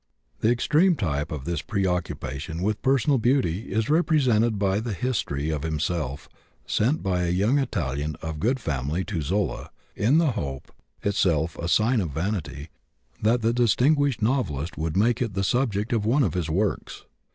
The 0.39 0.49
extreme 0.49 0.95
type 0.95 1.31
of 1.31 1.45
this 1.45 1.61
preoccupation 1.61 2.63
with 2.63 2.81
personal 2.81 3.19
beauty 3.19 3.71
is 3.71 3.87
represented 3.87 4.57
by 4.57 4.79
the 4.79 4.93
history 4.93 5.51
of 5.51 5.61
himself 5.61 6.27
sent 6.65 7.03
by 7.03 7.21
a 7.21 7.29
young 7.29 7.59
Italian 7.59 8.15
of 8.19 8.39
good 8.39 8.59
family 8.59 9.03
to 9.05 9.21
Zola 9.21 9.69
in 9.95 10.17
the 10.17 10.31
hope 10.31 10.71
itself 11.03 11.55
a 11.59 11.67
sign 11.67 12.01
of 12.01 12.09
vanity 12.09 12.69
that 13.21 13.43
the 13.43 13.53
distinguished 13.53 14.23
novelist 14.23 14.75
would 14.75 14.97
make 14.97 15.21
it 15.21 15.35
the 15.35 15.43
subject 15.43 15.93
of 15.93 16.03
one 16.03 16.23
of 16.23 16.33
his 16.33 16.49
works. 16.49 17.05